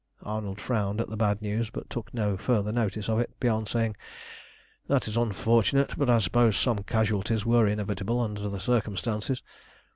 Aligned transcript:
Arnold 0.23 0.59
frowned 0.59 0.99
at 0.99 1.09
the 1.09 1.15
bad 1.15 1.43
news, 1.43 1.69
but 1.69 1.87
took 1.87 2.11
no 2.11 2.35
further 2.35 2.71
notice 2.71 3.07
of 3.07 3.19
it 3.19 3.39
beyond 3.39 3.69
saying 3.69 3.95
"That 4.87 5.07
is 5.07 5.15
unfortunate; 5.15 5.93
but, 5.95 6.09
I 6.09 6.17
suppose, 6.17 6.57
some 6.57 6.81
casualties 6.81 7.45
were 7.45 7.67
inevitable 7.67 8.19
under 8.19 8.49
the 8.49 8.59
circumstances." 8.59 9.43